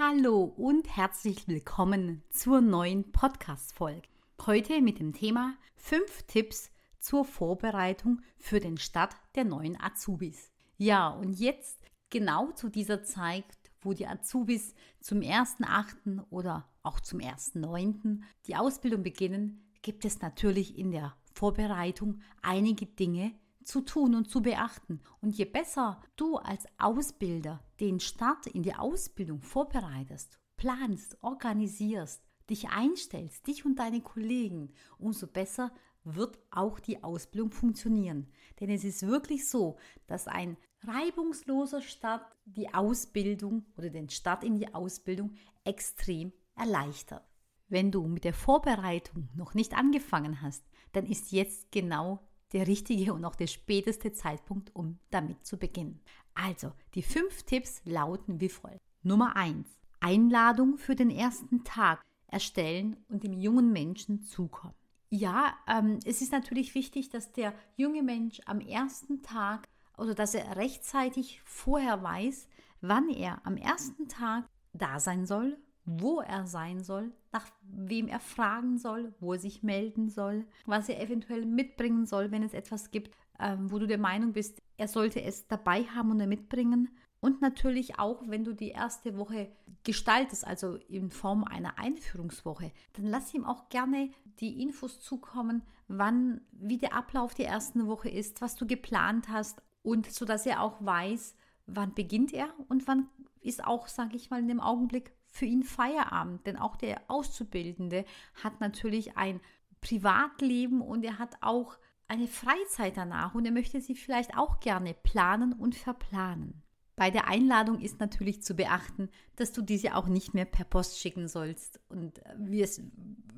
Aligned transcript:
Hallo 0.00 0.44
und 0.44 0.96
herzlich 0.96 1.48
willkommen 1.48 2.22
zur 2.30 2.60
neuen 2.60 3.10
Podcast-Folge. 3.10 4.06
Heute 4.46 4.80
mit 4.80 5.00
dem 5.00 5.12
Thema 5.12 5.56
5 5.74 6.22
Tipps 6.28 6.70
zur 7.00 7.24
Vorbereitung 7.24 8.20
für 8.36 8.60
den 8.60 8.76
Start 8.76 9.16
der 9.34 9.42
neuen 9.42 9.76
Azubis. 9.80 10.52
Ja, 10.76 11.08
und 11.08 11.32
jetzt 11.32 11.80
genau 12.10 12.52
zu 12.52 12.68
dieser 12.68 13.02
Zeit, 13.02 13.44
wo 13.80 13.92
die 13.92 14.06
Azubis 14.06 14.72
zum 15.00 15.18
1.8. 15.18 16.22
oder 16.30 16.70
auch 16.84 17.00
zum 17.00 17.18
1.9. 17.18 18.20
die 18.46 18.54
Ausbildung 18.54 19.02
beginnen, 19.02 19.68
gibt 19.82 20.04
es 20.04 20.20
natürlich 20.20 20.78
in 20.78 20.92
der 20.92 21.16
Vorbereitung 21.34 22.20
einige 22.40 22.86
Dinge 22.86 23.32
zu 23.68 23.82
tun 23.82 24.14
und 24.14 24.30
zu 24.30 24.40
beachten. 24.40 25.00
Und 25.20 25.36
je 25.36 25.44
besser 25.44 26.00
du 26.16 26.36
als 26.36 26.64
Ausbilder 26.78 27.62
den 27.80 28.00
Start 28.00 28.46
in 28.46 28.62
die 28.62 28.74
Ausbildung 28.74 29.42
vorbereitest, 29.42 30.40
planst, 30.56 31.22
organisierst, 31.22 32.22
dich 32.48 32.70
einstellst, 32.70 33.46
dich 33.46 33.66
und 33.66 33.78
deine 33.78 34.00
Kollegen, 34.00 34.72
umso 34.98 35.26
besser 35.26 35.70
wird 36.02 36.38
auch 36.50 36.80
die 36.80 37.04
Ausbildung 37.04 37.50
funktionieren. 37.52 38.32
Denn 38.58 38.70
es 38.70 38.84
ist 38.84 39.06
wirklich 39.06 39.48
so, 39.48 39.76
dass 40.06 40.28
ein 40.28 40.56
reibungsloser 40.86 41.82
Start 41.82 42.24
die 42.46 42.72
Ausbildung 42.72 43.66
oder 43.76 43.90
den 43.90 44.08
Start 44.08 44.44
in 44.44 44.56
die 44.56 44.72
Ausbildung 44.72 45.34
extrem 45.64 46.32
erleichtert. 46.56 47.28
Wenn 47.68 47.92
du 47.92 48.06
mit 48.06 48.24
der 48.24 48.32
Vorbereitung 48.32 49.28
noch 49.34 49.52
nicht 49.52 49.76
angefangen 49.76 50.40
hast, 50.40 50.64
dann 50.92 51.04
ist 51.04 51.32
jetzt 51.32 51.70
genau 51.70 52.27
der 52.52 52.66
richtige 52.66 53.12
und 53.12 53.24
auch 53.24 53.36
der 53.36 53.46
späteste 53.46 54.12
Zeitpunkt, 54.12 54.74
um 54.74 54.98
damit 55.10 55.46
zu 55.46 55.58
beginnen. 55.58 56.00
Also, 56.34 56.72
die 56.94 57.02
fünf 57.02 57.42
Tipps 57.42 57.82
lauten 57.84 58.40
wie 58.40 58.48
folgt. 58.48 58.80
Nummer 59.02 59.36
eins: 59.36 59.68
Einladung 60.00 60.78
für 60.78 60.94
den 60.94 61.10
ersten 61.10 61.64
Tag 61.64 62.02
erstellen 62.26 62.96
und 63.08 63.24
dem 63.24 63.32
jungen 63.32 63.72
Menschen 63.72 64.22
zukommen. 64.22 64.74
Ja, 65.10 65.56
ähm, 65.66 65.98
es 66.04 66.20
ist 66.20 66.32
natürlich 66.32 66.74
wichtig, 66.74 67.08
dass 67.08 67.32
der 67.32 67.54
junge 67.76 68.02
Mensch 68.02 68.40
am 68.44 68.60
ersten 68.60 69.22
Tag 69.22 69.68
oder 69.96 70.14
dass 70.14 70.34
er 70.34 70.56
rechtzeitig 70.56 71.40
vorher 71.44 72.02
weiß, 72.02 72.46
wann 72.80 73.08
er 73.08 73.44
am 73.46 73.56
ersten 73.56 74.08
Tag 74.08 74.46
da 74.72 75.00
sein 75.00 75.26
soll, 75.26 75.58
wo 75.88 76.20
er 76.20 76.46
sein 76.46 76.84
soll, 76.84 77.12
nach 77.32 77.46
wem 77.62 78.08
er 78.08 78.20
fragen 78.20 78.76
soll, 78.76 79.14
wo 79.20 79.32
er 79.32 79.38
sich 79.38 79.62
melden 79.62 80.10
soll, 80.10 80.44
was 80.66 80.88
er 80.90 81.00
eventuell 81.00 81.46
mitbringen 81.46 82.04
soll, 82.04 82.30
wenn 82.30 82.42
es 82.42 82.52
etwas 82.52 82.90
gibt, 82.90 83.16
ähm, 83.40 83.70
wo 83.70 83.78
du 83.78 83.86
der 83.86 83.98
Meinung 83.98 84.32
bist, 84.34 84.60
er 84.76 84.88
sollte 84.88 85.22
es 85.22 85.46
dabei 85.46 85.84
haben 85.84 86.10
und 86.10 86.28
mitbringen. 86.28 86.90
Und 87.20 87.40
natürlich 87.40 87.98
auch, 87.98 88.22
wenn 88.26 88.44
du 88.44 88.54
die 88.54 88.68
erste 88.68 89.16
Woche 89.16 89.50
gestaltest, 89.82 90.46
also 90.46 90.76
in 90.88 91.10
Form 91.10 91.42
einer 91.44 91.78
Einführungswoche, 91.78 92.70
dann 92.92 93.06
lass 93.06 93.32
ihm 93.32 93.44
auch 93.44 93.70
gerne 93.70 94.10
die 94.40 94.62
Infos 94.62 95.00
zukommen, 95.00 95.62
wann, 95.88 96.42
wie 96.52 96.78
der 96.78 96.94
Ablauf 96.94 97.34
der 97.34 97.48
ersten 97.48 97.86
Woche 97.86 98.10
ist, 98.10 98.42
was 98.42 98.56
du 98.56 98.66
geplant 98.66 99.28
hast 99.30 99.62
und 99.82 100.12
so 100.12 100.26
dass 100.26 100.44
er 100.44 100.62
auch 100.62 100.84
weiß, 100.84 101.34
wann 101.66 101.94
beginnt 101.94 102.32
er 102.32 102.48
und 102.68 102.86
wann 102.86 103.08
ist 103.42 103.64
auch, 103.64 103.88
sage 103.88 104.16
ich 104.16 104.30
mal, 104.30 104.40
in 104.40 104.48
dem 104.48 104.60
Augenblick 104.60 105.12
für 105.26 105.44
ihn 105.44 105.62
Feierabend, 105.62 106.46
denn 106.46 106.56
auch 106.56 106.76
der 106.76 107.02
Auszubildende 107.08 108.04
hat 108.42 108.60
natürlich 108.60 109.16
ein 109.16 109.40
Privatleben 109.80 110.80
und 110.80 111.04
er 111.04 111.18
hat 111.18 111.36
auch 111.40 111.78
eine 112.08 112.26
Freizeit 112.26 112.96
danach 112.96 113.34
und 113.34 113.44
er 113.44 113.52
möchte 113.52 113.80
sie 113.80 113.94
vielleicht 113.94 114.36
auch 114.36 114.60
gerne 114.60 114.94
planen 114.94 115.52
und 115.52 115.74
verplanen. 115.74 116.62
Bei 116.96 117.10
der 117.10 117.28
Einladung 117.28 117.80
ist 117.80 118.00
natürlich 118.00 118.42
zu 118.42 118.54
beachten, 118.54 119.08
dass 119.36 119.52
du 119.52 119.62
diese 119.62 119.94
auch 119.94 120.08
nicht 120.08 120.34
mehr 120.34 120.46
per 120.46 120.64
Post 120.64 120.98
schicken 120.98 121.28
sollst 121.28 121.78
und 121.88 122.18
äh, 122.26 122.34
wie 122.38 122.60
es 122.60 122.82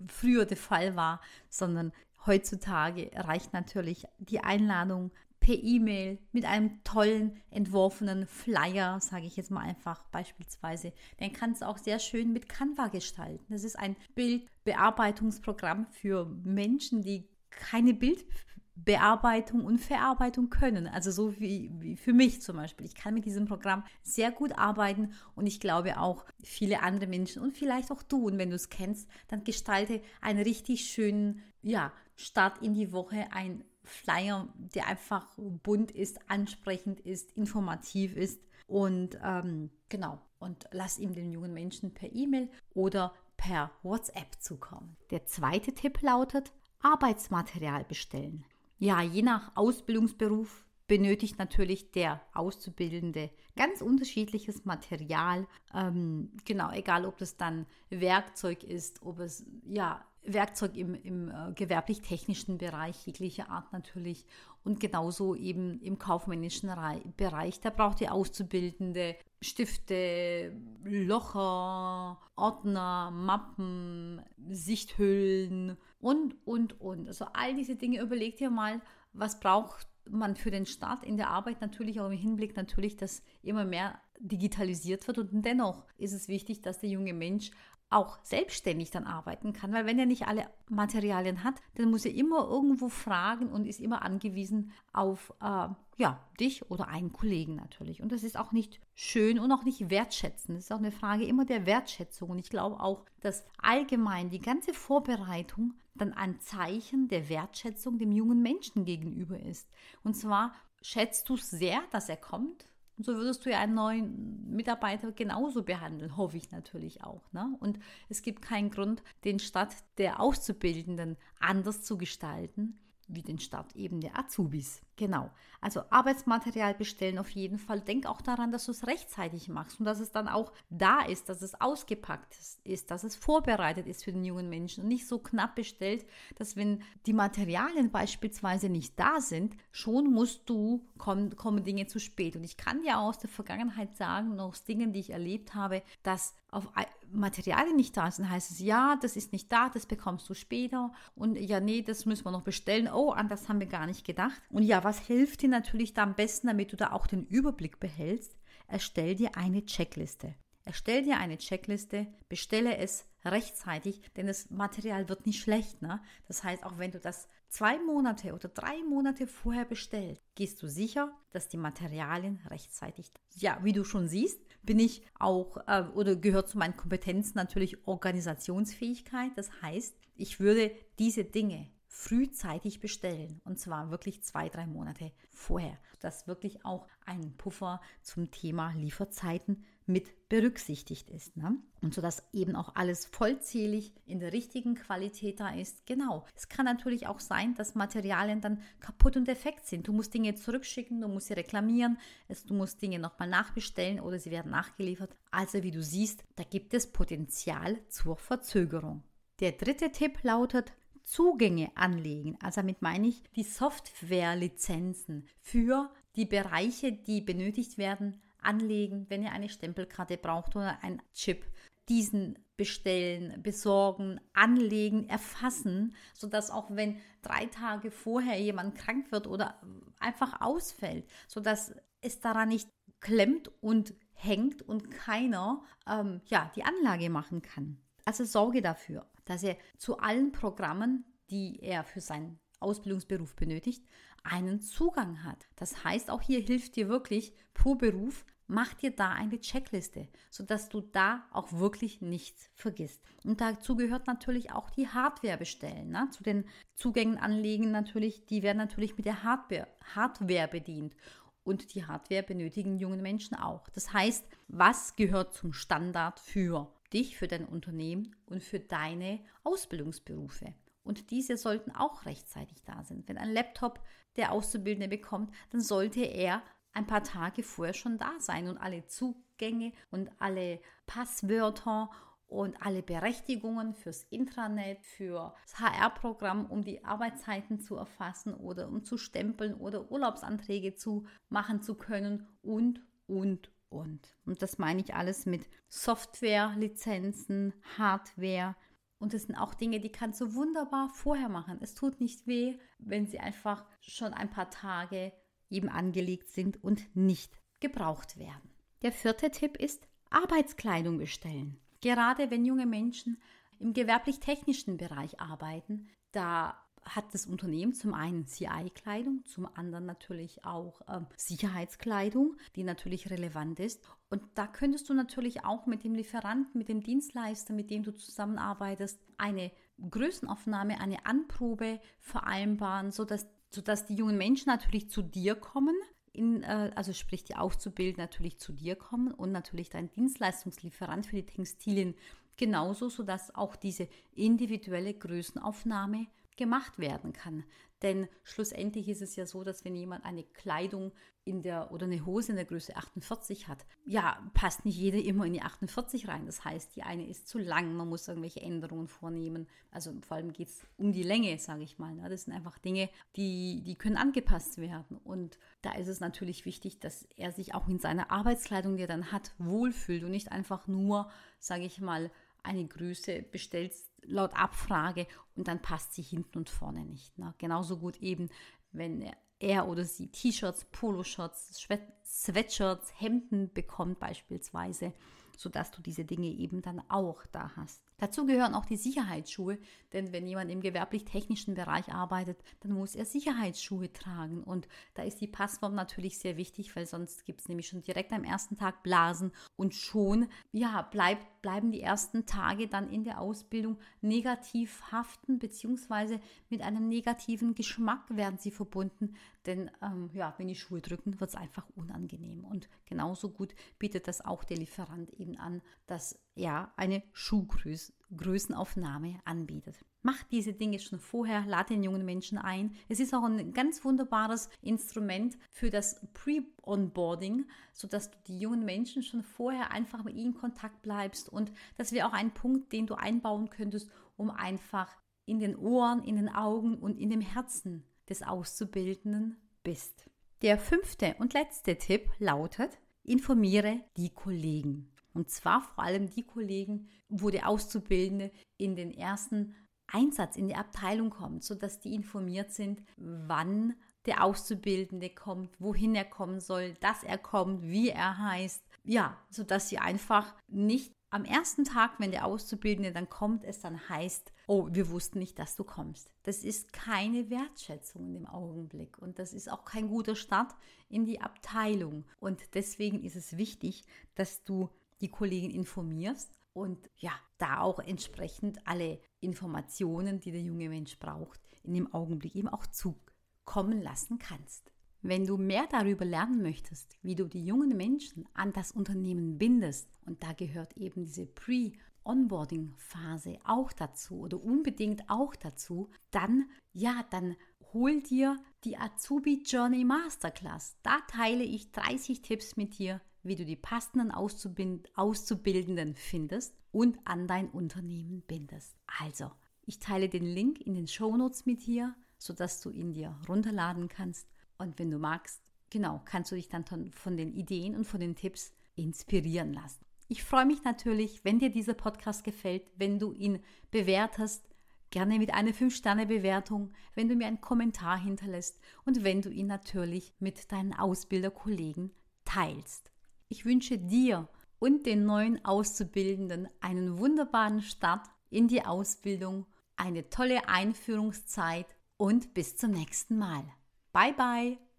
früher 0.09 0.47
der 0.47 0.57
Fall 0.57 0.97
war, 0.97 1.21
sondern 1.51 1.93
heutzutage 2.25 3.11
reicht 3.15 3.53
natürlich 3.53 4.07
die 4.19 4.41
Einladung 4.41 5.11
per 5.41 5.55
E-Mail 5.55 6.19
mit 6.33 6.45
einem 6.45 6.83
tollen 6.85 7.41
entworfenen 7.51 8.27
Flyer, 8.27 9.01
sage 9.01 9.27
ich 9.27 9.37
jetzt 9.37 9.51
mal 9.51 9.63
einfach 9.63 10.05
beispielsweise. 10.09 10.93
Den 11.19 11.33
kannst 11.33 11.63
du 11.63 11.67
auch 11.67 11.79
sehr 11.79 11.99
schön 11.99 12.33
mit 12.33 12.49
Canva 12.49 12.89
gestalten. 12.89 13.45
Das 13.49 13.65
ist 13.65 13.79
ein 13.79 13.97
Bildbearbeitungsprogramm 14.15 15.87
für 15.91 16.27
Menschen, 16.45 17.03
die 17.03 17.29
keine 17.51 17.95
Bildbearbeitung 17.95 19.65
und 19.65 19.79
Verarbeitung 19.79 20.51
können. 20.51 20.87
Also 20.87 21.11
so 21.11 21.41
wie, 21.41 21.71
wie 21.81 21.97
für 21.97 22.13
mich 22.13 22.43
zum 22.43 22.57
Beispiel. 22.57 22.87
Ich 22.87 22.95
kann 22.95 23.15
mit 23.15 23.25
diesem 23.25 23.47
Programm 23.47 23.83
sehr 24.03 24.31
gut 24.31 24.53
arbeiten 24.59 25.15
und 25.35 25.47
ich 25.47 25.59
glaube 25.59 25.99
auch 25.99 26.27
viele 26.43 26.83
andere 26.83 27.07
Menschen 27.07 27.43
und 27.43 27.57
vielleicht 27.57 27.91
auch 27.91 28.03
du. 28.03 28.27
Und 28.27 28.37
wenn 28.39 28.51
du 28.51 28.57
es 28.57 28.69
kennst, 28.69 29.09
dann 29.29 29.43
gestalte 29.43 30.03
einen 30.21 30.43
richtig 30.43 30.91
schönen 30.91 31.43
ja, 31.63 31.93
Start 32.17 32.63
in 32.63 32.75
die 32.75 32.93
Woche, 32.93 33.27
ein 33.33 33.65
Flyer, 33.91 34.49
der 34.57 34.87
einfach 34.87 35.27
bunt 35.37 35.91
ist, 35.91 36.19
ansprechend 36.31 37.01
ist, 37.01 37.33
informativ 37.37 38.17
ist. 38.17 38.41
Und 38.67 39.19
ähm, 39.25 39.71
genau, 39.89 40.21
und 40.39 40.67
lass 40.73 40.99
ihm 40.99 41.15
den 41.15 41.33
jungen 41.33 41.53
Menschen 41.53 41.93
per 41.93 42.15
E-Mail 42.15 42.49
oder 42.75 43.13
per 43.37 43.71
WhatsApp 43.83 44.41
zukommen. 44.41 44.97
Der 45.11 45.27
zweite 45.27 45.73
Tipp 45.75 46.03
lautet, 46.03 46.53
Arbeitsmaterial 46.81 47.85
bestellen. 47.85 48.45
Ja, 48.79 49.03
je 49.03 49.23
nach 49.23 49.53
Ausbildungsberuf 49.57 50.65
benötigt 50.87 51.39
natürlich 51.39 51.93
der 51.93 52.21
Auszubildende 52.33 53.31
ganz 53.55 53.81
unterschiedliches 53.81 54.65
Material. 54.65 55.47
Ähm, 55.73 56.33
genau, 56.45 56.73
egal 56.73 57.07
ob 57.07 57.17
das 57.19 57.37
dann 57.37 57.67
Werkzeug 57.91 58.65
ist, 58.65 59.03
ob 59.03 59.21
es 59.21 59.45
ja 59.67 60.05
Werkzeug 60.23 60.77
im, 60.77 60.95
im 60.95 61.29
äh, 61.29 61.53
gewerblich-technischen 61.55 62.59
Bereich 62.59 63.07
jeglicher 63.07 63.51
Art 63.51 63.73
natürlich 63.73 64.27
und 64.65 64.81
genauso 64.81 65.35
eben 65.35 65.81
im 65.81 65.99
kaufmännischen 65.99 66.71
Bereich. 67.17 67.61
Da 67.61 67.71
braucht 67.71 68.01
ihr 68.01 68.13
Auszubildende 68.13 69.17
Stifte, 69.41 70.53
Locher, 70.85 72.21
Ordner, 72.37 73.11
Mappen, 73.11 74.23
Sichthüllen 74.51 75.79
und, 76.01 76.37
und, 76.45 76.81
und. 76.81 77.09
Also 77.09 77.27
all 77.33 77.55
diese 77.55 77.77
Dinge 77.77 78.03
überlegt 78.03 78.41
ihr 78.41 78.51
mal, 78.51 78.81
was 79.13 79.41
braucht 79.41 79.90
man 80.13 80.37
für 80.37 80.51
den 80.51 80.67
Start 80.67 81.05
in 81.05 81.17
der 81.17 81.31
Arbeit 81.31 81.61
natürlich 81.61 82.01
auch 82.01 82.07
im 82.11 82.17
Hinblick 82.17 82.57
natürlich, 82.57 82.97
dass 82.97 83.23
immer 83.43 83.65
mehr 83.65 84.01
digitalisiert 84.19 85.07
wird 85.07 85.19
und 85.19 85.43
dennoch 85.43 85.87
ist 85.97 86.13
es 86.13 86.29
wichtig, 86.29 86.61
dass 86.61 86.81
der 86.81 86.91
junge 86.91 87.15
Mensch 87.15 87.51
auch 87.91 88.19
selbstständig 88.23 88.93
dann 88.93 89.05
arbeiten 89.05 89.53
kann, 89.53 89.73
weil 89.73 89.85
wenn 89.85 89.99
er 89.99 90.07
nicht 90.07 90.29
alle 90.29 90.49
Materialien 90.69 91.43
hat, 91.43 91.57
dann 91.75 91.91
muss 91.91 92.05
er 92.05 92.15
immer 92.15 92.49
irgendwo 92.49 92.89
fragen 92.89 93.49
und 93.49 93.67
ist 93.67 93.81
immer 93.81 94.03
angewiesen 94.03 94.71
auf 94.93 95.35
äh, 95.41 95.69
ja, 95.97 96.25
dich 96.39 96.71
oder 96.71 96.89
einen 96.89 97.13
Kollegen 97.13 97.57
natürlich. 97.57 98.01
Und 98.01 98.13
das 98.13 98.23
ist 98.23 98.39
auch 98.39 98.53
nicht 98.53 98.81
schön 98.95 99.41
und 99.41 99.51
auch 99.51 99.65
nicht 99.65 99.91
wertschätzend. 99.91 100.57
Das 100.57 100.67
ist 100.67 100.73
auch 100.73 100.79
eine 100.79 100.93
Frage 100.93 101.25
immer 101.25 101.45
der 101.45 101.67
Wertschätzung. 101.67 102.31
Und 102.31 102.39
ich 102.39 102.49
glaube 102.49 102.81
auch, 102.81 103.05
dass 103.21 103.45
allgemein 103.61 104.31
die 104.31 104.41
ganze 104.41 104.73
Vorbereitung 104.73 105.75
dann 106.01 106.13
ein 106.13 106.41
Zeichen 106.41 107.09
der 107.09 107.29
Wertschätzung 107.29 107.99
dem 107.99 108.13
jungen 108.13 108.43
Menschen 108.43 108.85
gegenüber 108.85 109.39
ist. 109.39 109.69
Und 110.03 110.15
zwar 110.15 110.55
schätzt 110.83 111.29
du 111.29 111.37
sehr, 111.37 111.81
dass 111.91 112.09
er 112.09 112.17
kommt, 112.17 112.67
und 113.01 113.05
so 113.05 113.17
würdest 113.17 113.47
du 113.47 113.51
ja 113.51 113.61
einen 113.61 113.73
neuen 113.73 114.55
Mitarbeiter 114.55 115.11
genauso 115.13 115.63
behandeln, 115.63 116.19
hoffe 116.19 116.37
ich 116.37 116.51
natürlich 116.51 117.03
auch. 117.03 117.33
Ne? 117.33 117.57
Und 117.59 117.79
es 118.11 118.21
gibt 118.21 118.43
keinen 118.43 118.71
Grund, 118.71 119.03
den 119.25 119.39
Start 119.39 119.73
der 119.97 120.21
Auszubildenden 120.21 121.17
anders 121.39 121.83
zu 121.83 121.97
gestalten, 121.97 122.79
wie 123.09 123.23
den 123.23 123.39
Start 123.39 123.75
eben 123.75 124.03
der 124.03 124.19
Azubis. 124.19 124.83
Genau. 125.01 125.31
Also 125.63 125.81
Arbeitsmaterial 125.89 126.75
bestellen 126.75 127.19
auf 127.19 127.31
jeden 127.31 127.57
Fall. 127.57 127.81
Denk 127.81 128.05
auch 128.05 128.21
daran, 128.21 128.53
dass 128.53 128.67
du 128.67 128.73
es 128.73 128.87
rechtzeitig 128.87 129.49
machst 129.49 129.81
und 129.81 129.87
dass 129.87 129.99
es 129.99 130.13
dann 130.13 130.29
auch 130.29 130.53
da 130.69 131.01
ist, 131.01 131.31
dass 131.31 131.41
es 131.41 131.59
ausgepackt 131.59 132.37
ist, 132.65 132.91
dass 132.91 133.03
es 133.03 133.17
vorbereitet 133.17 133.87
ist 133.87 134.05
für 134.05 134.13
den 134.13 134.27
jungen 134.27 134.51
Menschen 134.51 134.83
und 134.83 134.89
nicht 134.89 135.09
so 135.09 135.19
knapp 135.19 135.55
bestellt, 135.55 136.05
dass 136.37 136.55
wenn 136.55 136.83
die 137.07 137.15
Materialien 137.15 137.91
beispielsweise 137.91 138.69
nicht 138.69 139.01
da 139.01 139.23
sind, 139.23 139.57
schon 139.71 140.13
musst 140.13 140.51
du, 140.51 140.87
kommen, 140.99 141.35
kommen 141.35 141.65
Dinge 141.65 141.87
zu 141.87 141.99
spät. 141.99 142.37
Und 142.37 142.45
ich 142.45 142.59
kann 142.59 142.83
dir 142.83 142.99
aus 142.99 143.19
der 143.19 143.31
Vergangenheit 143.31 143.97
sagen, 143.97 144.39
aus 144.39 144.65
Dingen, 144.65 144.93
die 144.93 145.01
ich 145.01 145.11
erlebt 145.11 145.55
habe, 145.55 145.83
dass 146.03 146.35
auf 146.51 146.69
Materialien 147.13 147.77
nicht 147.77 147.97
da 147.97 148.11
sind, 148.11 148.29
heißt 148.29 148.51
es, 148.51 148.59
ja, 148.61 148.97
das 149.01 149.17
ist 149.17 149.33
nicht 149.33 149.53
da, 149.53 149.69
das 149.69 149.87
bekommst 149.87 150.29
du 150.29 150.35
später 150.35 150.93
und 151.15 151.37
ja, 151.37 151.61
nee, 151.61 151.83
das 151.83 152.07
müssen 152.07 152.25
wir 152.25 152.33
noch 152.33 152.43
bestellen. 152.43 152.89
Oh, 152.93 153.11
an 153.11 153.29
das 153.29 153.49
haben 153.49 153.61
wir 153.61 153.67
gar 153.67 153.87
nicht 153.87 154.05
gedacht. 154.05 154.41
Und 154.51 154.63
ja, 154.63 154.83
was 154.83 154.90
hilft 154.99 155.43
dir 155.43 155.49
natürlich 155.49 155.95
da 155.95 156.03
am 156.03 156.15
besten, 156.15 156.49
damit 156.49 156.73
du 156.73 156.77
da 156.77 156.93
auch 156.93 157.07
den 157.07 157.27
Überblick 157.27 157.81
behältst? 157.81 158.37
Erstell 158.67 159.15
dir 159.15 159.37
eine 159.37 159.65
Checkliste. 159.65 160.35
Erstell 160.65 161.03
dir 161.03 161.17
eine 161.17 161.39
Checkliste, 161.39 162.07
bestelle 162.29 162.77
es 162.77 163.07
rechtzeitig, 163.25 164.03
denn 164.17 164.27
das 164.27 164.51
Material 164.51 165.09
wird 165.09 165.27
nicht 165.27 165.41
schlecht. 165.41 165.83
Ne? 165.83 166.01
Das 166.27 166.45
heißt, 166.45 166.65
auch 166.65 166.79
wenn 166.79 166.91
du 166.91 167.01
das 167.01 167.29
zwei 167.49 167.79
Monate 167.79 168.33
oder 168.35 168.49
drei 168.49 168.83
Monate 168.85 169.27
vorher 169.27 169.65
bestellst, 169.65 170.23
gehst 170.35 170.63
du 170.63 170.69
sicher, 170.69 171.13
dass 171.33 171.49
die 171.49 171.57
Materialien 171.57 172.41
rechtzeitig. 172.49 173.11
Ja, 173.35 173.59
wie 173.63 173.73
du 173.73 173.85
schon 173.85 174.09
siehst, 174.09 174.41
bin 174.63 174.79
ich 174.79 175.03
auch 175.19 175.57
äh, 175.67 175.85
oder 175.95 176.17
gehört 176.17 176.49
zu 176.49 176.59
meinen 176.59 176.77
Kompetenzen 176.77 177.37
natürlich 177.37 177.87
Organisationsfähigkeit. 177.87 179.33
Das 179.37 179.51
heißt, 179.63 179.97
ich 180.17 180.41
würde 180.41 180.73
diese 180.99 181.25
Dinge 181.25 181.71
frühzeitig 181.93 182.79
bestellen 182.79 183.41
und 183.45 183.59
zwar 183.59 183.91
wirklich 183.91 184.23
zwei, 184.23 184.49
drei 184.49 184.65
Monate 184.65 185.11
vorher, 185.29 185.77
dass 185.99 186.29
wirklich 186.29 186.65
auch 186.65 186.87
ein 187.05 187.37
Puffer 187.37 187.81
zum 188.01 188.31
Thema 188.31 188.73
Lieferzeiten 188.77 189.65
mit 189.87 190.29
berücksichtigt 190.29 191.11
ist. 191.11 191.37
Ne? 191.37 191.57
Und 191.83 191.93
so 191.93 192.01
dass 192.01 192.23
eben 192.33 192.55
auch 192.55 192.77
alles 192.77 193.07
vollzählig 193.07 193.93
in 194.07 194.21
der 194.21 194.33
richtigen 194.33 194.77
Qualität 194.77 195.41
da 195.41 195.53
ist. 195.53 195.85
Genau. 195.85 196.25
Es 196.37 196.49
kann 196.49 196.65
natürlich 196.65 197.09
auch 197.09 197.19
sein, 197.19 197.57
dass 197.57 197.75
Materialien 197.75 198.41
dann 198.41 198.63
kaputt 198.79 199.17
und 199.17 199.27
defekt 199.27 199.67
sind. 199.67 199.89
Du 199.89 199.93
musst 199.93 200.15
Dinge 200.15 200.37
zurückschicken, 200.37 201.01
du 201.01 201.09
musst 201.09 201.27
sie 201.27 201.35
reklamieren, 201.35 201.99
es, 202.29 202.45
du 202.45 202.55
musst 202.55 202.81
Dinge 202.81 203.01
nochmal 203.01 203.29
nachbestellen 203.29 203.99
oder 203.99 204.21
sie 204.21 204.31
werden 204.31 204.53
nachgeliefert. 204.53 205.17
Also 205.33 205.65
wie 205.65 205.73
du 205.73 205.83
siehst, 205.83 206.23
da 206.37 206.45
gibt 206.45 206.73
es 206.73 206.93
Potenzial 206.93 207.81
zur 207.89 208.17
Verzögerung. 208.17 209.03
Der 209.41 209.53
dritte 209.53 209.91
Tipp 209.91 210.23
lautet, 210.23 210.73
Zugänge 211.05 211.71
anlegen. 211.75 212.37
Also 212.43 212.61
damit 212.61 212.83
meine 212.83 213.09
ich 213.09 213.23
die 213.37 213.43
Softwarelizenzen 213.43 215.27
für 215.41 215.91
die 216.17 216.27
Bereiche, 216.27 216.93
die 216.93 217.21
benötigt 217.21 217.79
werden, 217.79 218.21
anlegen, 218.43 219.07
wenn 219.09 219.23
ihr 219.23 219.33
eine 219.33 219.49
Stempelkarte 219.49 220.17
braucht 220.17 220.57
oder 220.57 220.83
ein 220.83 221.03
Chip. 221.13 221.45
Diesen 221.89 222.39
bestellen, 222.57 223.43
besorgen, 223.43 224.21
anlegen, 224.33 225.09
erfassen, 225.09 225.95
sodass 226.15 226.51
auch 226.51 226.71
wenn 226.71 227.01
drei 227.23 227.47
Tage 227.47 227.91
vorher 227.91 228.39
jemand 228.39 228.77
krank 228.77 229.11
wird 229.11 229.27
oder 229.27 229.61
einfach 229.99 230.41
ausfällt, 230.41 231.07
sodass 231.27 231.75
es 232.01 232.21
daran 232.21 232.51
nicht 232.51 232.69
klemmt 233.01 233.51
und 233.63 233.95
hängt 234.13 234.63
und 234.63 234.91
keiner 234.91 235.63
ähm, 235.89 236.21
ja, 236.27 236.51
die 236.55 236.63
Anlage 236.63 237.09
machen 237.09 237.43
kann. 237.43 237.79
Also 238.05 238.25
sorge 238.25 238.61
dafür, 238.61 239.07
dass 239.31 239.43
er 239.43 239.57
zu 239.79 239.99
allen 239.99 240.33
Programmen, 240.33 241.05
die 241.31 241.61
er 241.63 241.85
für 241.85 242.01
seinen 242.01 242.41
Ausbildungsberuf 242.59 243.35
benötigt, 243.37 243.85
einen 244.23 244.61
Zugang 244.61 245.25
hat. 245.25 245.47
Das 245.57 245.85
heißt, 245.85 246.11
auch 246.11 246.21
hier 246.21 246.41
hilft 246.41 246.77
dir 246.77 246.89
wirklich 246.89 247.33
pro 247.55 247.75
Beruf, 247.75 248.27
mach 248.47 248.75
dir 248.75 248.91
da 248.91 249.13
eine 249.13 249.41
Checkliste, 249.41 250.09
sodass 250.31 250.69
du 250.69 250.81
da 250.81 251.25
auch 251.31 251.53
wirklich 251.53 252.03
nichts 252.03 252.51
vergisst. 252.55 253.03
Und 253.25 253.41
dazu 253.41 253.77
gehört 253.77 254.07
natürlich 254.07 254.53
auch 254.53 254.71
die 254.71 254.89
Hardware 254.89 255.39
bestellen. 255.39 255.91
Ne? 255.91 256.09
Zu 256.11 256.23
den 256.23 256.45
Zugängen 256.75 257.17
anlegen 257.17 257.71
natürlich, 257.71 258.27
die 258.27 258.43
werden 258.43 258.59
natürlich 258.59 258.97
mit 258.97 259.07
der 259.07 259.23
Hardware, 259.23 259.69
Hardware 259.95 260.49
bedient. 260.49 260.95
Und 261.43 261.75
die 261.75 261.87
Hardware 261.87 262.23
benötigen 262.23 262.77
junge 262.77 262.99
Menschen 262.99 263.37
auch. 263.37 263.69
Das 263.71 263.93
heißt, 263.93 264.27
was 264.49 264.95
gehört 264.97 265.33
zum 265.33 265.55
Standard 265.55 266.21
für 266.21 266.71
dich, 266.93 267.17
für 267.17 267.29
dein 267.29 267.47
Unternehmen 267.47 268.17
und 268.27 268.43
für 268.43 268.61
deine 268.61 269.21
Ausbildungsberufe? 269.45 270.55
Und 270.83 271.11
diese 271.11 271.37
sollten 271.37 271.71
auch 271.71 272.07
rechtzeitig 272.07 272.63
da 272.65 272.83
sein. 272.83 273.05
Wenn 273.07 273.19
ein 273.19 273.33
Laptop 273.33 273.81
der 274.17 274.33
Auszubildende 274.33 274.89
bekommt, 274.89 275.33
dann 275.51 275.61
sollte 275.61 276.01
er 276.01 276.43
ein 276.73 276.87
paar 276.87 277.05
Tage 277.05 277.43
vorher 277.43 277.75
schon 277.75 277.99
da 277.99 278.13
sein 278.19 278.49
und 278.49 278.59
alle 278.59 278.87
Zugänge 278.87 279.73
und 279.91 280.11
alle 280.19 280.61
Passwörter 280.87 281.91
und 282.31 282.65
alle 282.65 282.83
Berechtigungen 282.83 283.75
fürs 283.75 284.05
Intranet, 284.05 284.85
für 284.85 285.35
das 285.43 285.59
HR-Programm, 285.59 286.47
um 286.47 286.63
die 286.63 286.85
Arbeitszeiten 286.85 287.59
zu 287.59 287.77
erfassen 287.77 288.35
oder 288.35 288.69
um 288.69 288.85
zu 288.85 288.99
stempeln 288.99 289.55
oder 289.55 289.91
Urlaubsanträge 289.91 290.77
zu 290.77 291.07
machen 291.29 291.61
zu 291.61 291.75
können 291.75 292.29
und, 292.43 292.81
und, 293.09 293.51
und. 293.71 294.01
Und 294.27 294.43
das 294.43 294.59
meine 294.59 294.81
ich 294.83 294.95
alles 294.95 295.27
mit 295.27 295.49
Software, 295.69 296.55
Lizenzen, 296.57 297.55
Hardware, 297.79 298.55
und 299.01 299.15
das 299.15 299.23
sind 299.23 299.35
auch 299.35 299.55
Dinge, 299.55 299.81
die 299.81 299.91
kannst 299.91 300.21
du 300.21 300.35
wunderbar 300.35 300.91
vorher 300.91 301.31
machen. 301.31 301.59
Es 301.63 301.75
tut 301.75 302.01
nicht 302.01 302.27
weh, 302.27 302.59
wenn 302.79 303.07
sie 303.07 303.19
einfach 303.19 303.65
schon 303.81 304.13
ein 304.13 304.31
paar 304.31 304.51
Tage 304.51 305.13
eben 305.49 305.71
angelegt 305.71 306.29
sind 306.29 306.63
und 306.63 306.95
nicht 306.95 307.41
gebraucht 307.61 308.19
werden. 308.19 308.55
Der 308.83 308.93
vierte 308.93 309.31
Tipp 309.31 309.57
ist 309.57 309.89
Arbeitskleidung 310.11 310.99
bestellen. 310.99 311.59
Gerade 311.81 312.31
wenn 312.31 312.45
junge 312.45 312.67
Menschen 312.67 313.21
im 313.59 313.73
gewerblich-technischen 313.73 314.77
Bereich 314.77 315.19
arbeiten, 315.19 315.89
da 316.13 316.63
hat 316.83 317.13
das 317.13 317.27
Unternehmen 317.27 317.75
zum 317.75 317.95
einen 317.95 318.27
CI-Kleidung, 318.27 319.25
zum 319.27 319.47
anderen 319.55 319.87
natürlich 319.87 320.45
auch 320.45 320.81
äh, 320.89 321.01
Sicherheitskleidung, 321.17 322.37
die 322.57 322.65
natürlich 322.65 323.11
relevant 323.11 323.61
ist. 323.61 323.83
Und 324.09 324.23
da 324.35 324.47
könntest 324.47 324.89
du 324.89 324.95
natürlich 324.95 325.45
auch 325.45 325.67
mit 325.67 325.85
dem 325.85 325.95
Lieferanten, 325.95 326.59
mit 326.59 326.69
dem 326.69 326.83
Dienstleister, 326.83 327.53
mit 327.53 327.71
dem 327.71 327.83
du 327.83 327.93
zusammenarbeitest, 327.93 328.99
eine 329.19 329.53
Größenaufnahme, 329.89 330.81
eine 330.81 331.07
Anprobe 331.07 331.81
vereinbaren, 332.01 332.91
sodass, 332.91 333.27
sodass 333.51 333.87
die 333.87 333.95
jungen 333.95 334.19
Menschen 334.19 334.49
natürlich 334.49 334.91
zu 334.91 335.03
dir 335.03 335.35
kommen, 335.35 335.77
in, 336.13 336.43
äh, 336.43 336.73
also 336.75 336.93
sprich 336.93 337.25
die 337.25 337.37
Auszubildenden 337.37 338.05
natürlich 338.05 338.39
zu 338.39 338.53
dir 338.53 338.75
kommen 338.75 339.13
und 339.13 339.33
natürlich 339.33 339.71
dein 339.71 339.91
Dienstleistungslieferant 339.91 341.07
für 341.07 341.17
die 341.17 341.27
Textilien 341.27 341.95
genauso, 342.37 342.89
sodass 342.89 343.35
auch 343.35 343.55
diese 343.55 343.89
individuelle 344.13 344.95
Größenaufnahme 344.95 346.07
gemacht 346.41 346.79
werden 346.79 347.13
kann. 347.13 347.45
Denn 347.83 348.09
schlussendlich 348.25 348.89
ist 348.89 349.03
es 349.03 349.15
ja 349.15 349.27
so, 349.27 349.45
dass 349.45 349.65
wenn 349.65 349.77
jemand 349.77 350.05
eine 350.05 350.25
Kleidung 350.25 350.93
in 351.25 351.43
der 351.43 351.71
oder 351.71 351.85
eine 351.85 352.05
Hose 352.05 352.33
in 352.33 352.37
der 352.37 352.47
Größe 352.47 352.77
48 352.77 353.47
hat, 353.47 353.65
ja, 353.85 354.19
passt 354.33 354.65
nicht 354.65 354.77
jede 354.77 355.01
immer 355.01 355.27
in 355.27 355.35
die 355.35 355.43
48 355.43 356.09
rein. 356.09 356.27
Das 356.27 356.45
heißt, 356.45 356.75
die 356.77 356.83
eine 356.83 357.07
ist 357.07 357.29
zu 357.29 357.39
lang, 357.39 357.75
man 357.75 357.89
muss 357.89 358.09
irgendwelche 358.09 358.41
Änderungen 358.41 358.89
vornehmen. 358.89 359.47
Also 359.71 359.93
vor 360.01 360.17
allem 360.17 360.33
geht 360.33 360.49
es 360.49 360.67
um 360.79 360.93
die 360.93 361.03
Länge, 361.03 361.39
sage 361.39 361.63
ich 361.63 361.79
mal. 361.79 361.95
Ne? 361.95 362.09
Das 362.09 362.25
sind 362.25 362.35
einfach 362.35 362.59
Dinge, 362.59 362.89
die, 363.17 363.63
die 363.65 363.77
können 363.77 363.97
angepasst 363.97 364.59
werden. 364.59 364.99
Und 364.99 365.39
da 365.61 365.73
ist 365.73 365.89
es 365.89 366.01
natürlich 366.01 366.47
wichtig, 366.47 366.81
dass 366.81 367.07
er 367.17 367.33
sich 367.33 367.55
auch 367.55 367.69
in 367.69 367.79
seiner 367.79 368.11
Arbeitskleidung, 368.11 368.77
die 368.77 368.83
er 368.83 368.89
dann 368.89 369.13
hat, 369.13 369.33
wohlfühlt 369.39 370.05
und 370.05 370.11
nicht 370.11 370.33
einfach 370.33 370.67
nur, 370.67 371.11
sage 371.39 371.65
ich 371.65 371.81
mal, 371.81 372.11
eine 372.43 372.67
Größe 372.67 373.23
bestellst 373.23 373.90
laut 374.03 374.35
Abfrage 374.35 375.07
und 375.35 375.49
dann 375.49 375.63
passt 375.63 375.95
sie 375.95 376.03
hinten 376.03 376.39
und 376.39 376.51
vorne 376.51 376.85
nicht. 376.85 377.17
Ne? 377.19 377.35
Genauso 377.39 377.79
gut 377.79 377.97
eben, 377.99 378.29
wenn 378.73 379.11
er 379.39 379.69
oder 379.69 379.85
sie 379.85 380.09
T-Shirts, 380.09 380.67
Poloshirts, 380.67 381.67
Sweatshirts, 382.05 382.93
Hemden 383.01 383.53
bekommt 383.53 383.99
beispielsweise, 383.99 384.93
sodass 385.37 385.71
du 385.71 385.83
diese 385.83 386.05
Dinge 386.05 386.29
eben 386.29 386.63
dann 386.63 386.83
auch 386.91 387.25
da 387.33 387.53
hast. 387.57 387.90
Dazu 388.01 388.25
gehören 388.25 388.55
auch 388.55 388.65
die 388.65 388.79
Sicherheitsschuhe, 388.79 389.59
denn 389.93 390.11
wenn 390.11 390.27
jemand 390.27 390.51
im 390.51 390.63
gewerblich-technischen 390.63 391.55
Bereich 391.55 391.93
arbeitet, 391.93 392.43
dann 392.61 392.73
muss 392.73 392.95
er 392.95 393.05
Sicherheitsschuhe 393.05 393.93
tragen. 393.93 394.43
Und 394.43 394.69
da 394.95 395.03
ist 395.03 395.21
die 395.21 395.27
Passform 395.27 395.75
natürlich 395.75 396.19
sehr 396.19 396.39
wichtig, 396.39 396.75
weil 396.75 396.87
sonst 396.87 397.27
gibt 397.27 397.41
es 397.43 397.49
nämlich 397.49 397.69
schon 397.69 397.83
direkt 397.83 398.13
am 398.13 398.25
ersten 398.25 398.57
Tag 398.57 398.83
Blasen 398.83 399.33
und 399.57 399.75
schon 399.75 400.29
ja, 400.53 400.81
bleibt, 400.81 401.43
bleiben 401.43 401.73
die 401.73 401.83
ersten 401.83 402.25
Tage 402.25 402.69
dann 402.69 402.89
in 402.89 403.05
der 403.05 403.21
Ausbildung 403.21 403.77
negativ 404.01 404.81
haften, 404.91 405.39
beziehungsweise 405.39 406.21
mit 406.49 406.63
einem 406.63 406.89
negativen 406.89 407.55
Geschmack 407.55 408.05
werden 408.17 408.39
sie 408.39 408.51
verbunden. 408.51 409.15
Denn 409.45 409.71
ähm, 409.83 410.09
ja, 410.15 410.35
wenn 410.39 410.49
die 410.49 410.55
Schuhe 410.55 410.81
drücken, 410.81 411.21
wird 411.21 411.31
es 411.31 411.37
einfach 411.37 411.67
unangenehm. 411.77 412.45
Und 412.45 412.69
genauso 412.87 413.29
gut 413.29 413.55
bietet 413.79 414.09
das 414.09 414.25
auch 414.25 414.43
der 414.45 414.57
Lieferant 414.57 415.11
eben 415.15 415.37
an, 415.37 415.61
dass 415.87 416.19
ja 416.41 416.73
eine 416.77 417.03
Schuhgrößenaufnahme 417.13 419.21
anbietet. 419.25 419.77
Mach 420.03 420.23
diese 420.25 420.55
Dinge 420.55 420.79
schon 420.79 420.99
vorher, 420.99 421.45
lade 421.47 421.75
den 421.75 421.85
jungen 421.85 422.05
Menschen 422.05 422.39
ein. 422.39 422.75
Es 422.89 423.01
ist 423.01 423.15
auch 423.15 423.25
ein 423.25 423.53
ganz 423.53 423.85
wunderbares 423.85 424.49
Instrument 424.63 425.37
für 425.51 425.71
das 425.71 426.01
Pre-Onboarding, 426.15 427.47
sodass 427.75 428.11
du 428.11 428.17
die 428.27 428.39
jungen 428.39 428.65
Menschen 428.65 429.03
schon 429.03 429.23
vorher 429.23 429.73
einfach 429.73 430.03
mit 430.03 430.15
ihnen 430.15 430.33
in 430.33 430.41
Kontakt 430.41 430.81
bleibst. 430.83 431.29
Und 431.29 431.53
das 431.77 431.93
wäre 431.93 432.09
auch 432.09 432.15
ein 432.15 432.33
Punkt, 432.33 432.73
den 432.73 432.87
du 432.87 432.95
einbauen 432.95 433.51
könntest, 433.51 433.91
um 434.17 434.31
einfach 434.31 434.91
in 435.27 435.39
den 435.39 435.55
Ohren, 435.55 436.03
in 436.03 436.17
den 436.17 436.31
Augen 436.31 436.79
und 436.79 436.99
in 436.99 437.11
dem 437.11 437.21
Herzen 437.21 437.85
des 438.09 438.23
Auszubildenden 438.23 439.37
bist. 439.63 440.11
Der 440.43 440.59
fünfte 440.59 441.15
und 441.19 441.35
letzte 441.35 441.77
Tipp 441.77 442.09
lautet, 442.19 442.79
informiere 443.05 443.81
die 443.99 444.09
Kollegen. 444.09 444.91
Und 445.15 445.31
zwar 445.31 445.63
vor 445.63 445.85
allem 445.85 446.09
die 446.09 446.27
Kollegen, 446.27 446.89
wo 447.09 447.31
der 447.31 447.49
Auszubildende 447.49 448.31
in 448.57 448.77
den 448.77 448.93
ersten 448.93 449.55
Einsatz 449.87 450.37
in 450.37 450.49
die 450.49 450.55
Abteilung 450.55 451.11
kommt, 451.11 451.45
sodass 451.45 451.81
die 451.81 451.95
informiert 451.95 452.53
sind, 452.53 452.83
wann 452.97 453.75
der 454.07 454.25
Auszubildende 454.25 455.11
kommt, 455.11 455.61
wohin 455.61 455.95
er 455.95 456.05
kommen 456.05 456.41
soll, 456.41 456.75
dass 456.75 457.03
er 457.03 457.19
kommt, 457.19 457.63
wie 457.63 457.91
er 457.91 458.19
heißt. 458.19 458.65
Ja, 458.85 459.19
sodass 459.29 459.69
sie 459.69 459.79
einfach 459.79 460.35
nicht 460.49 460.93
am 461.11 461.25
ersten 461.25 461.65
Tag, 461.65 461.99
wenn 461.99 462.13
der 462.13 462.25
Auszubildende 462.25 462.93
dann 462.93 463.11
kommt, 463.11 463.45
es 463.45 463.61
dann 463.61 463.89
heißt, 463.89 464.33
oh, 464.47 464.69
wir 464.71 464.91
wussten 464.91 465.19
nicht, 465.19 465.39
dass 465.39 465.57
du 465.57 465.65
kommst. 465.65 466.11
Das 466.23 466.45
ist 466.45 466.73
keine 466.73 467.31
Wertschätzung 467.31 468.07
in 468.07 468.15
dem 468.15 468.27
Augenblick 468.27 468.97
und 468.99 469.19
das 469.19 469.33
ist 469.33 469.51
auch 469.51 469.65
kein 469.65 469.89
guter 469.89 470.15
Start 470.15 470.55
in 470.89 471.05
die 471.05 471.21
Abteilung. 471.21 472.05
Und 472.21 472.55
deswegen 472.55 473.03
ist 473.03 473.17
es 473.17 473.37
wichtig, 473.37 473.83
dass 474.15 474.45
du 474.45 474.71
die 475.01 475.11
Kollegen 475.11 475.51
informierst 475.51 476.33
und 476.53 476.91
ja, 476.97 477.13
da 477.39 477.61
auch 477.61 477.79
entsprechend 477.79 478.59
alle 478.67 479.01
Informationen, 479.21 480.19
die 480.21 480.33
der 480.33 480.43
junge 480.43 480.69
Mensch 480.69 480.99
braucht, 480.99 481.41
in 481.63 481.75
dem 481.75 481.95
Augenblick 481.95 482.35
eben 482.35 482.49
auch 482.49 482.67
zukommen 482.67 483.81
lassen 483.81 484.19
kannst. 484.19 484.73
Wenn 485.03 485.27
du 485.27 485.39
mehr 485.39 485.67
darüber 485.71 486.05
lernen 486.05 486.43
möchtest, 486.43 486.99
wie 487.03 487.15
du 487.15 487.27
die 487.27 487.43
jungen 487.45 487.75
Menschen 487.77 488.29
an 488.35 488.53
das 488.53 488.73
Unternehmen 488.73 489.39
bindest, 489.39 489.89
und 490.05 490.23
da 490.23 490.35
gehört 490.35 490.77
eben 490.77 491.05
diese 491.05 491.25
Pre-Onboarding-Phase 491.25 493.39
auch 493.45 493.73
dazu 493.73 494.21
oder 494.21 494.43
unbedingt 494.43 495.09
auch 495.09 495.35
dazu, 495.37 495.89
dann 496.11 496.51
ja, 496.73 497.07
dann 497.11 497.37
hol 497.73 498.03
dir 498.03 498.37
die 498.65 498.77
Azubi 498.77 499.43
Journey 499.45 499.85
Masterclass. 499.85 500.77
Da 500.83 500.99
teile 501.09 501.45
ich 501.45 501.73
30 501.73 502.21
Tipps 502.23 502.57
mit 502.57 502.79
dir, 502.79 503.01
wie 503.23 503.37
du 503.37 503.45
die 503.45 503.57
passenden 503.57 504.11
Auszubildenden 504.11 505.95
findest 505.95 506.55
und 506.73 506.99
an 507.05 507.27
dein 507.27 507.49
Unternehmen 507.49 508.23
bindest. 508.27 508.77
Also, 508.99 509.31
ich 509.67 509.79
teile 509.79 510.09
den 510.09 510.25
Link 510.25 510.61
in 510.61 510.75
den 510.75 510.89
Shownotes 510.89 511.47
mit 511.47 511.67
dir, 511.67 511.95
sodass 512.19 512.61
du 512.61 512.71
ihn 512.71 512.93
dir 512.93 513.19
runterladen 513.29 513.89
kannst. 513.89 514.27
Und 514.59 514.79
wenn 514.79 514.91
du 514.91 514.99
magst, 514.99 515.41
genau, 515.71 516.03
kannst 516.05 516.33
du 516.33 516.37
dich 516.37 516.49
dann 516.49 516.65
von 516.65 517.17
den 517.17 517.33
Ideen 517.33 517.77
und 517.77 517.85
von 517.85 518.01
den 518.01 518.15
Tipps 518.17 518.53
inspirieren 518.75 519.53
lassen. 519.53 519.85
Ich 520.09 520.25
freue 520.25 520.47
mich 520.47 520.65
natürlich, 520.65 521.25
wenn 521.25 521.39
dir 521.39 521.51
dieser 521.51 521.75
Podcast 521.75 522.25
gefällt, 522.25 522.65
wenn 522.77 522.99
du 522.99 523.13
ihn 523.13 523.39
bewertest, 523.71 524.49
gerne 524.91 525.19
mit 525.21 525.33
einer 525.33 525.53
5-Sterne-Bewertung, 525.53 526.73
wenn 526.95 527.09
du 527.09 527.15
mir 527.15 527.29
einen 527.29 527.41
Kommentar 527.41 527.97
hinterlässt 527.97 528.59
und 528.85 529.05
wenn 529.05 529.23
du 529.23 529.31
ihn 529.31 529.47
natürlich 529.47 530.13
mit 530.19 530.51
deinen 530.51 530.75
Ausbilderkollegen 530.75 531.93
teilst. 532.25 532.91
Ich 533.33 533.45
wünsche 533.45 533.79
dir 533.79 534.29
und 534.59 534.87
den 534.87 535.07
neuen 535.07 535.45
Auszubildenden 535.45 536.49
einen 536.61 536.99
wunderbaren 536.99 537.63
Start 537.63 538.09
in 538.29 538.49
die 538.49 538.65
Ausbildung, 538.65 539.47
eine 539.77 540.11
tolle 540.11 540.49
Einführungszeit 540.49 541.67
und 541.97 542.35
bis 542.35 542.57
zum 542.57 542.73
nächsten 542.73 543.19
Mal. 543.19 543.45
Bye 543.93 544.15
bye! 544.15 544.70